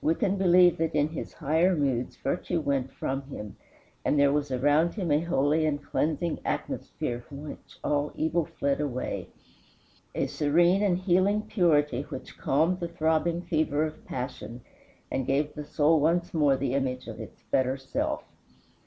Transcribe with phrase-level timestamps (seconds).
[0.00, 3.56] We can believe that in his higher moods virtue went from him,
[4.06, 8.80] and there was around him a holy and cleansing atmosphere from which all evil fled
[8.80, 9.28] away,
[10.14, 14.62] a serene and healing purity which calmed the throbbing fever of passion
[15.10, 18.24] and gave the soul once more the image of its better self.